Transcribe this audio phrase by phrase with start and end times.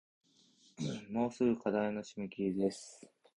[1.11, 3.05] もうすぐ課題の締切です